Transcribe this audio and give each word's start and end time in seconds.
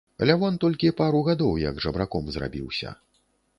Лявон 0.29 0.55
толькі 0.63 0.91
пару 1.01 1.19
гадоў 1.27 1.53
як 1.65 1.83
жабраком 1.87 2.35
зрабіўся. 2.39 2.99